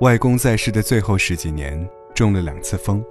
[0.00, 3.04] 外公在世的最后十几年中了两次风，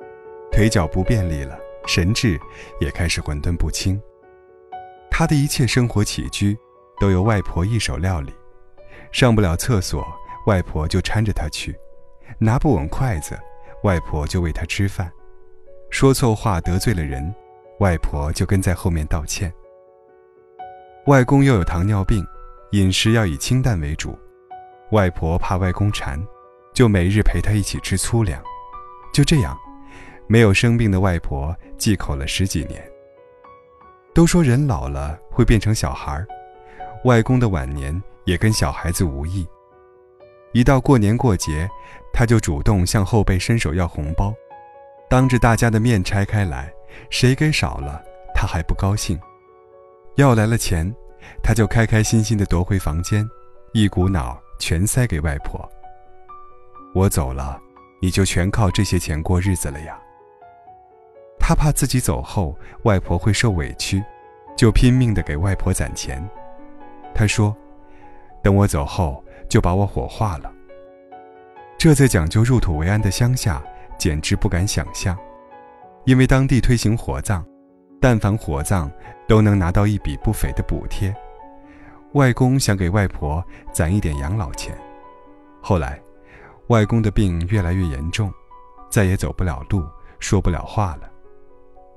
[0.51, 1.57] 腿脚不便利了，
[1.87, 2.37] 神智
[2.81, 4.01] 也开始混沌不清。
[5.09, 6.57] 他的一切生活起居
[6.99, 8.33] 都由外婆一手料理，
[9.11, 10.05] 上不了厕所，
[10.47, 11.71] 外婆就搀着他去；
[12.37, 13.39] 拿不稳筷子，
[13.83, 15.07] 外婆就喂他吃饭；
[15.89, 17.33] 说错话得罪了人，
[17.79, 19.51] 外婆就跟在后面道歉。
[21.05, 22.25] 外公又有糖尿病，
[22.71, 24.17] 饮食要以清淡为主，
[24.91, 26.21] 外婆怕外公馋，
[26.73, 28.41] 就每日陪他一起吃粗粮。
[29.13, 29.57] 就这样，
[30.27, 32.81] 没有生病的外婆忌口了十几年。
[34.13, 36.27] 都说人老了会变成小孩儿，
[37.05, 39.47] 外公的晚年也跟小孩子无异。
[40.53, 41.69] 一到过年过节，
[42.13, 44.33] 他就主动向后辈伸手要红包，
[45.09, 46.69] 当着大家的面拆开来，
[47.09, 48.01] 谁给少了，
[48.35, 49.17] 他还不高兴。
[50.15, 50.93] 要来了钱，
[51.41, 53.25] 他就开开心心的夺回房间，
[53.71, 55.69] 一股脑全塞给外婆。
[56.93, 57.59] 我走了，
[58.01, 59.97] 你就全靠这些钱过日子了呀。
[61.39, 64.03] 他怕自己走后外婆会受委屈，
[64.55, 66.21] 就拼命的给外婆攒钱。
[67.13, 67.55] 他说
[68.43, 70.51] ：“等我走后就把我火化了。”
[71.77, 73.61] 这在讲究入土为安的乡下
[73.97, 75.17] 简直不敢想象，
[76.05, 77.43] 因为当地推行火葬，
[77.99, 78.91] 但凡火葬
[79.27, 81.13] 都能拿到一笔不菲的补贴。
[82.13, 84.77] 外公想给外婆攒一点养老钱，
[85.61, 85.99] 后来，
[86.71, 88.33] 外公的病越来越严重，
[88.89, 89.85] 再也走不了路，
[90.19, 91.11] 说不了话了。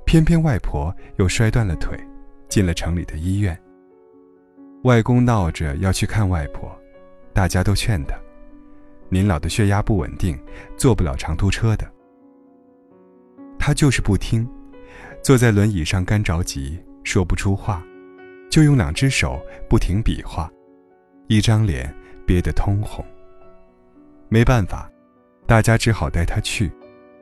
[0.04, 1.96] 偏偏外婆又摔断了腿，
[2.48, 3.56] 进了城里的医院。
[4.82, 6.76] 外公闹着要去看外婆，
[7.32, 8.16] 大家都劝他
[9.08, 10.36] ：“您老的血压不稳定，
[10.76, 11.88] 坐不了长途车的。”
[13.56, 14.44] 他就是不听，
[15.22, 17.80] 坐在轮椅上干着急，说不出话，
[18.50, 20.50] 就用两只手不停比划，
[21.28, 21.94] 一张脸
[22.26, 23.06] 憋得通红。
[24.34, 24.90] 没办法，
[25.46, 26.68] 大家只好带他去，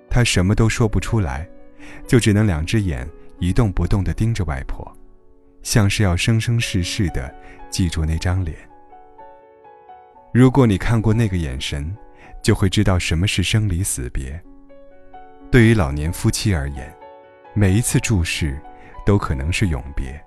[0.09, 1.47] 他什么都说不出来。
[2.07, 3.07] 就只能两只眼
[3.39, 4.91] 一动不动地盯着外婆，
[5.63, 7.31] 像是要生生世世地
[7.69, 8.57] 记住那张脸。
[10.33, 11.95] 如果你看过那个眼神，
[12.41, 14.43] 就会知道什么是生离死别。
[15.51, 16.91] 对于老年夫妻而言，
[17.53, 18.59] 每一次注视
[19.05, 20.19] 都可能是永别。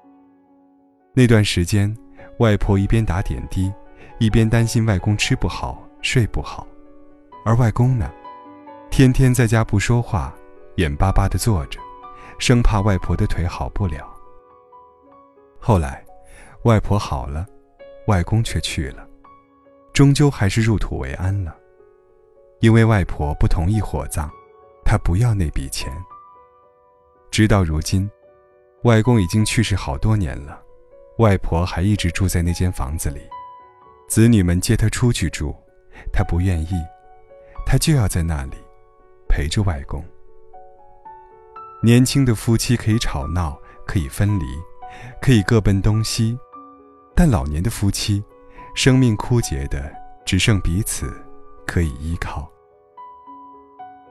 [1.16, 1.92] 那段时间，
[2.38, 3.74] 外婆一边打点滴，
[4.20, 6.68] 一边担心外公吃不好、睡不好，
[7.46, 8.12] 而外公呢，
[8.90, 10.34] 天天在家不说话。
[10.78, 11.80] 眼巴巴地坐着，
[12.38, 14.14] 生怕外婆的腿好不了。
[15.58, 16.04] 后来，
[16.64, 17.46] 外婆好了，
[18.08, 19.08] 外公却去了，
[19.94, 21.56] 终究还是入土为安了。
[22.60, 24.30] 因为外婆不同意火葬，
[24.84, 25.90] 他不要那笔钱。
[27.32, 28.10] 直到如今，
[28.84, 30.62] 外公已经去世好多年了，
[31.20, 33.22] 外婆还一直住在那间房子里，
[34.10, 35.56] 子女们接她出去住，
[36.12, 36.74] 她不愿意，
[37.66, 38.58] 她就要在那里
[39.28, 40.04] 陪着外公。
[41.82, 44.46] 年轻的夫妻可以吵闹，可以分离，
[45.22, 46.38] 可以各奔东西，
[47.16, 48.24] 但老年的夫妻，
[48.76, 49.94] 生命枯竭的
[50.26, 51.14] 只剩彼此
[51.68, 52.50] 可以依靠。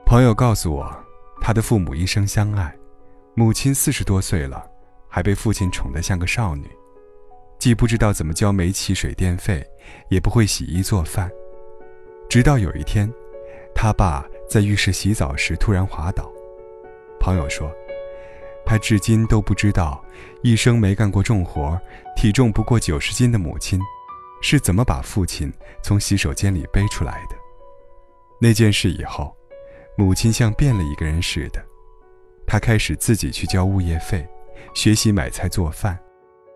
[0.06, 0.94] 朋友告诉我，
[1.41, 2.76] 他的父母一生相爱，
[3.34, 4.65] 母亲四十多岁了，
[5.09, 6.71] 还被父亲宠得像个少女，
[7.59, 9.66] 既不知道怎么交煤气水电费，
[10.10, 11.31] 也不会洗衣做饭。
[12.28, 13.12] 直到有一天，
[13.75, 16.31] 他爸在浴室洗澡时突然滑倒。
[17.21, 17.71] 朋友说，
[18.65, 20.03] 他至今都不知道，
[20.43, 21.79] 一生没干过重活、
[22.17, 23.81] 体重不过九十斤的母亲，
[24.43, 25.53] 是怎么把父亲
[25.83, 27.37] 从洗手间里背出来的。
[28.41, 29.34] 那件事以后，
[29.97, 31.65] 母亲像变了一个人似的，
[32.47, 34.27] 她开始自己去交物业费，
[34.75, 35.99] 学习买菜做饭，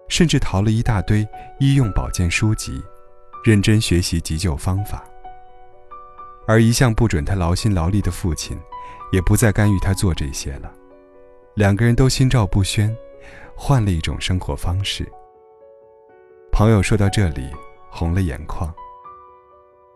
[0.09, 1.27] 甚至淘了一大堆
[1.59, 2.83] 医用保健书籍，
[3.45, 5.05] 认真学习急救方法。
[6.49, 8.59] 而一向不准他劳心劳力的父亲。
[9.11, 10.71] 也不再干预他做这些了，
[11.55, 12.95] 两个人都心照不宣，
[13.57, 15.11] 换了一种生活方式。
[16.53, 17.49] 朋友说到这里，
[17.89, 18.71] 红了眼眶。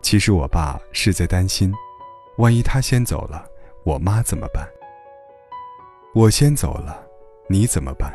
[0.00, 1.70] 其实我爸是在担心，
[2.38, 3.44] 万一他先走了，
[3.84, 4.66] 我妈怎么办？
[6.14, 7.06] 我先走了，
[7.50, 8.10] 你怎么办？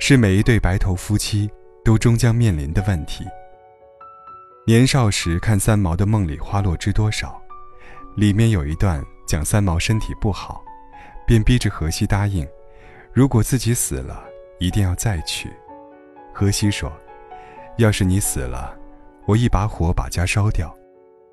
[0.00, 1.48] 是每一对白头夫妻
[1.84, 3.24] 都终将面临的问题。
[4.64, 7.28] 年少时看三毛的《梦里花落知多少》，
[8.20, 9.02] 里面有一段。
[9.24, 10.62] 讲三毛身体不好，
[11.26, 12.46] 便逼着荷西答应，
[13.14, 14.22] 如果自己死了，
[14.58, 15.50] 一定要再娶。
[16.34, 16.92] 荷西说
[17.78, 18.76] ：“要是你死了，
[19.24, 20.76] 我一把火把家烧掉，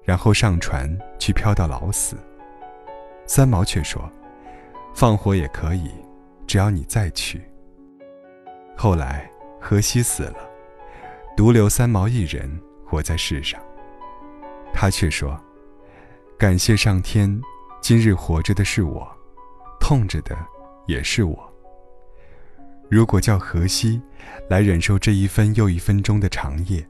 [0.04, 2.16] 然后上船去漂到老死。”
[3.28, 4.10] 三毛却说
[4.96, 5.92] ：“放火也可以，
[6.48, 7.42] 只要你再娶。”
[8.78, 9.30] 后来
[9.60, 10.50] 荷西死了，
[11.36, 12.50] 独留三毛一人
[12.90, 13.62] 活在世上。
[14.74, 15.40] 他却说。
[16.38, 17.42] 感谢上天，
[17.82, 19.06] 今日活着的是我，
[19.78, 20.38] 痛着的
[20.88, 21.54] 也是我。
[22.90, 24.02] 如果叫荷西
[24.50, 26.88] 来忍受这一分又一分钟的长夜，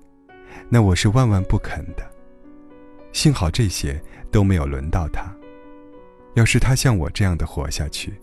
[0.70, 2.08] 那我是万万不肯的。
[3.12, 4.00] 幸好这些
[4.30, 5.36] 都没有轮到他。
[6.36, 8.14] 要是他像我这样的活下去，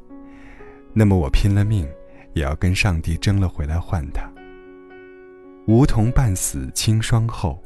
[0.92, 1.88] 那么我拼了命
[2.34, 4.30] 也要跟上帝争了回来换他。
[5.66, 7.60] 梧桐半死清霜后，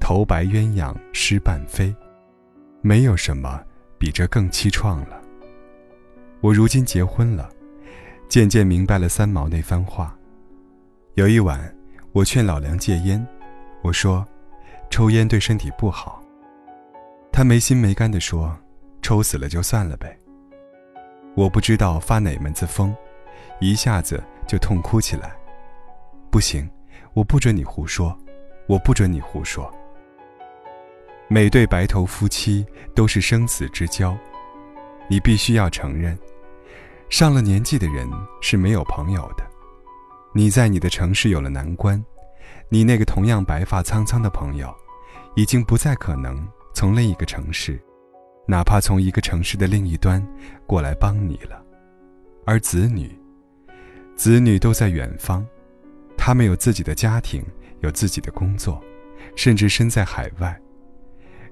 [0.00, 1.94] 头白鸳鸯失半飞。
[2.82, 3.62] 没有什么
[3.98, 5.20] 比这更凄怆了。
[6.40, 7.48] 我如今结婚了，
[8.28, 10.14] 渐渐明白了三毛那番话。
[11.14, 11.74] 有一晚，
[12.12, 13.26] 我劝老梁戒烟，
[13.82, 14.26] 我说
[14.90, 16.22] ：“抽烟对身体不好。”
[17.32, 18.54] 他没心没肝地说
[19.00, 20.18] ：“抽死了就算了呗。”
[21.34, 22.94] 我不知道发哪门子疯，
[23.60, 25.34] 一下子就痛哭起来。
[26.30, 26.68] 不行，
[27.12, 28.16] 我不准你胡说，
[28.66, 29.72] 我不准你胡说。
[31.28, 32.64] 每对白头夫妻
[32.94, 34.16] 都是生死之交，
[35.08, 36.18] 你必须要承认，
[37.08, 38.08] 上了年纪的人
[38.40, 39.44] 是没有朋友的。
[40.34, 42.02] 你在你的城市有了难关，
[42.68, 44.74] 你那个同样白发苍苍的朋友，
[45.34, 47.80] 已经不再可能从另一个城市，
[48.46, 50.24] 哪怕从一个城市的另一端
[50.66, 51.62] 过来帮你了。
[52.44, 53.18] 而子女，
[54.16, 55.46] 子女都在远方，
[56.18, 57.42] 他们有自己的家庭，
[57.80, 58.82] 有自己的工作，
[59.36, 60.58] 甚至身在海外。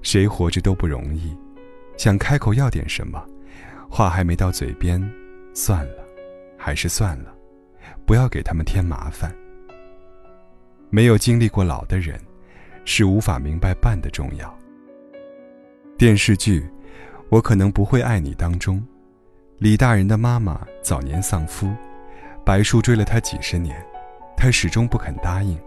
[0.01, 1.35] 谁活着都不容易，
[1.97, 3.25] 想开口要点什么，
[3.89, 5.01] 话还没到嘴边，
[5.53, 6.03] 算了，
[6.57, 7.33] 还是算了，
[8.05, 9.33] 不要给他们添麻烦。
[10.89, 12.19] 没有经历过老的人，
[12.85, 14.53] 是无法明白伴的重要。
[15.97, 16.59] 电视剧
[17.29, 18.83] 《我可能不会爱你》当中，
[19.57, 21.73] 李大人的妈妈早年丧夫，
[22.45, 23.81] 白叔追了她几十年，
[24.35, 25.57] 她始终不肯答应，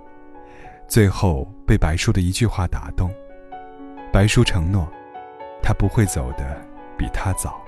[0.88, 3.10] 最后被白叔的一句话打动。
[4.12, 4.86] 白叔承诺，
[5.62, 6.60] 他不会走的
[6.96, 7.60] 比他早。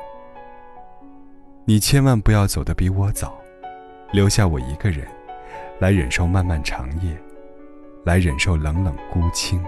[1.64, 3.38] 你千万不要走的比我早，
[4.12, 5.06] 留下我一个人，
[5.78, 7.14] 来忍受漫漫长夜，
[8.04, 9.62] 来忍受冷冷孤清。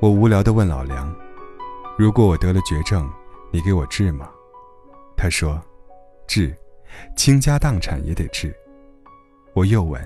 [0.00, 1.14] 我无聊地问老梁
[1.96, 3.08] ：“如果我得了绝症，
[3.50, 4.28] 你给我治吗？”
[5.16, 5.58] 他说
[6.26, 6.54] ：“治，
[7.16, 8.54] 倾家荡产也得治。”
[9.54, 10.02] 我又问：“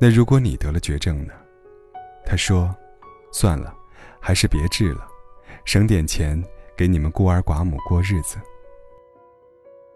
[0.00, 1.32] 那如果你得了绝症呢？”
[2.26, 2.74] 他说
[3.32, 3.74] ：“算了。”
[4.26, 5.06] 还是别治了，
[5.66, 6.42] 省点钱
[6.74, 8.38] 给你们孤儿寡母过日子。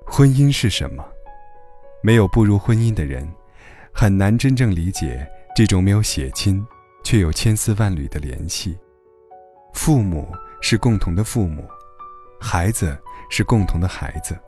[0.06, 1.02] 婚姻是什么？
[2.02, 3.26] 没有步入婚姻的人，
[3.90, 6.62] 很难真正理解这种没有血亲
[7.02, 8.78] 却有千丝万缕的联系。
[9.72, 10.30] 父母
[10.60, 11.66] 是共同的父母，
[12.38, 12.94] 孩子
[13.30, 14.38] 是共同的孩子，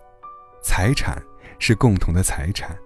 [0.62, 1.16] 财产
[1.58, 2.78] 是共同的财产。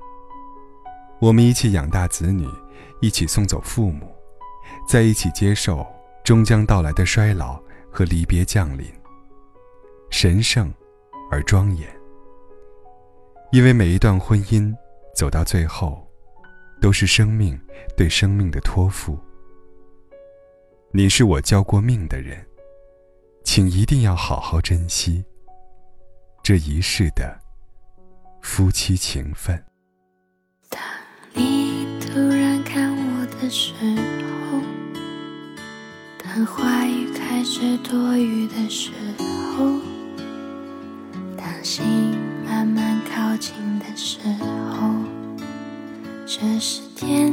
[1.24, 2.46] 我们一起养大子女，
[3.00, 4.14] 一起送走父母，
[4.86, 5.86] 在一起接受。
[6.22, 7.58] 终将到来的衰老
[7.90, 8.84] 和离别降临，
[10.10, 10.72] 神圣
[11.30, 11.88] 而庄严。
[13.52, 14.74] 因为每一段婚姻
[15.14, 16.06] 走到最后，
[16.80, 17.58] 都是生命
[17.96, 19.18] 对生命的托付。
[20.92, 22.46] 你是我交过命的人，
[23.44, 25.24] 请一定要好好珍惜
[26.42, 27.38] 这一世的
[28.42, 29.62] 夫妻情分。
[31.34, 34.60] 你突然看我的时候。
[36.18, 38.90] 当话语开始多余的时
[39.56, 39.78] 候，
[41.36, 41.84] 当心
[42.46, 44.18] 慢慢靠近的时
[44.72, 44.88] 候，
[46.26, 47.32] 这是天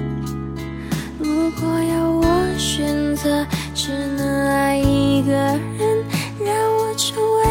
[1.41, 2.23] 如果要我
[2.55, 3.43] 选择，
[3.73, 6.05] 只能爱一个人，
[6.39, 7.50] 让我成为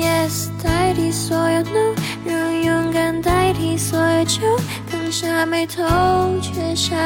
[0.00, 4.40] Yes 代替所有 no，让勇敢代替所有酒，
[4.86, 5.82] 放下眉头，
[6.40, 6.98] 却上